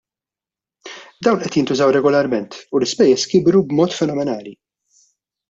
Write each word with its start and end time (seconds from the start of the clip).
Dawn 1.27 1.43
qed 1.43 1.55
jintużaw 1.59 1.91
regolarment 1.97 2.57
u 2.73 2.81
l-ispejjeż 2.81 3.27
kibru 3.35 3.63
b'mod 3.69 3.95
fenomenali. 4.01 4.57